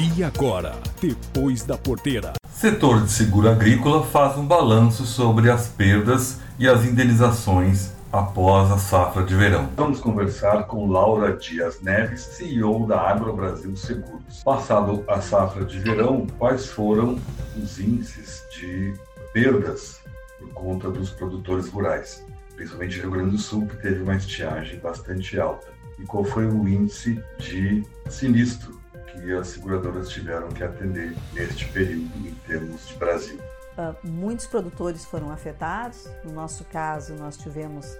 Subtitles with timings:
[0.00, 2.34] E agora, depois da porteira.
[2.48, 8.78] Setor de seguro agrícola faz um balanço sobre as perdas e as indenizações após a
[8.78, 9.68] safra de verão.
[9.76, 14.40] Vamos conversar com Laura Dias Neves, CEO da AgroBrasil Seguros.
[14.44, 17.18] Passado a safra de verão, quais foram
[17.60, 18.94] os índices de
[19.32, 20.00] perdas
[20.38, 22.24] por conta dos produtores rurais,
[22.54, 25.66] principalmente Rio Grande do Sul, que teve uma estiagem bastante alta?
[25.98, 28.77] E qual foi o índice de sinistro
[29.20, 33.38] que as seguradoras tiveram que atender neste período em termos de Brasil.
[33.78, 36.08] Uh, muitos produtores foram afetados.
[36.24, 37.96] No nosso caso, nós tivemos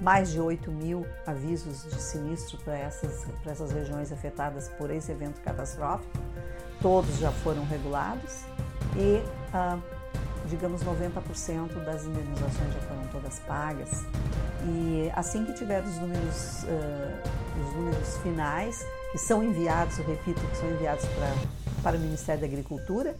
[0.00, 5.12] mais de 8 mil avisos de sinistro para essas, para essas regiões afetadas por esse
[5.12, 6.10] evento catastrófico.
[6.80, 8.44] Todos já foram regulados
[8.96, 9.22] e,
[9.54, 9.82] uh,
[10.46, 14.06] digamos, 90% das indenizações já foram todas pagas.
[14.64, 20.40] E assim que tiver os números, uh, os números finais, que são enviados, eu repito,
[20.40, 23.14] que são enviados para, para o Ministério da Agricultura,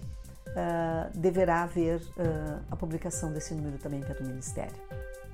[0.50, 4.74] uh, deverá haver uh, a publicação desse número também pelo Ministério.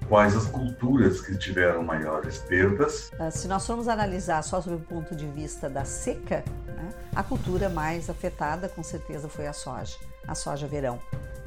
[0.09, 3.11] Quais as culturas que tiveram maiores perdas?
[3.19, 7.23] Uh, se nós formos analisar só sob o ponto de vista da seca, né, a
[7.23, 11.01] cultura mais afetada com certeza foi a soja, a soja verão.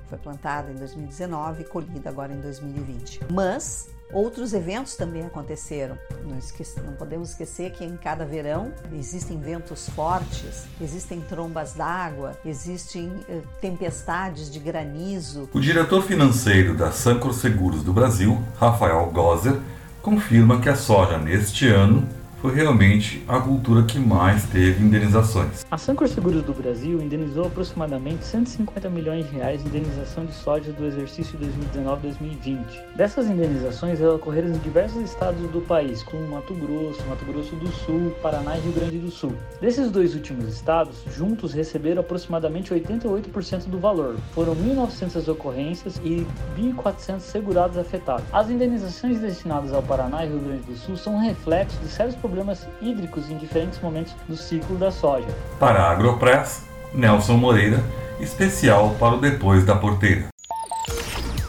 [0.08, 3.22] Foi plantada em 2019 e colhida agora em 2020.
[3.32, 5.98] Mas Outros eventos também aconteceram.
[6.26, 12.36] Não, esquece, não, podemos esquecer que em cada verão existem ventos fortes, existem trombas d'água,
[12.44, 15.48] existem eh, tempestades de granizo.
[15.54, 19.60] O diretor financeiro da Sancor Seguros do Brasil, Rafael Gozer,
[20.02, 22.08] confirma que a soja neste ano
[22.42, 25.66] foi realmente a cultura que mais teve indenizações.
[25.70, 30.72] A Sancor Seguros do Brasil indenizou aproximadamente 150 milhões de reais de indenização de soja
[30.72, 31.38] do exercício
[31.76, 32.60] 2019-2020.
[32.96, 37.68] Dessas indenizações, elas ocorreram em diversos estados do país, como Mato Grosso, Mato Grosso do
[37.68, 39.34] Sul, Paraná e Rio Grande do Sul.
[39.60, 44.16] Desses dois últimos estados, juntos receberam aproximadamente 88% do valor.
[44.34, 46.26] Foram 1.900 ocorrências e
[46.58, 48.24] 1.400 segurados afetados.
[48.32, 52.29] As indenizações destinadas ao Paraná e Rio Grande do Sul são reflexos de sérios problemas
[52.30, 55.28] problemas hídricos em diferentes momentos do ciclo da soja.
[55.60, 56.64] Para a Agropress,
[56.94, 57.84] Nelson Moreira,
[58.20, 60.28] especial para o Depois da Porteira.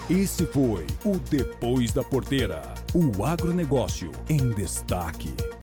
[0.09, 2.63] Esse foi o Depois da Porteira,
[2.95, 5.35] o agronegócio em destaque.